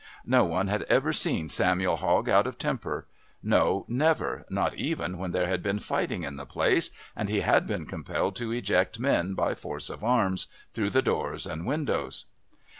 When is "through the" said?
10.73-11.03